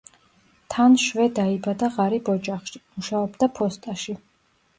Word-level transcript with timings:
თან 0.75 0.95
შვე 1.03 1.27
დაიბადა 1.39 1.89
ღარიბ 1.99 2.33
ოჯახში, 2.35 2.83
მუშაობდა 2.97 3.51
ფოსტაში. 3.61 4.19